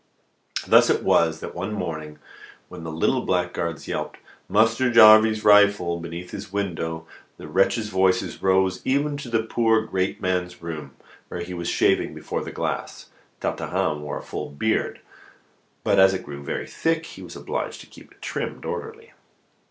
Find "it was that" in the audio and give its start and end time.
0.89-1.53